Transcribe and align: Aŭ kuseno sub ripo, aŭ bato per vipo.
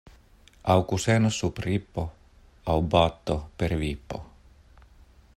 Aŭ 0.73 0.77
kuseno 0.91 1.29
sub 1.35 1.59
ripo, 1.65 2.05
aŭ 2.75 2.77
bato 2.95 3.37
per 3.61 3.77
vipo. 3.83 4.23